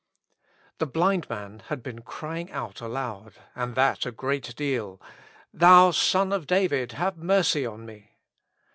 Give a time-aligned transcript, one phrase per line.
[0.79, 4.99] THE blind man had been crying out aloud, and that a great deal,"
[5.53, 8.17] Thou Son of David, have mercy on me."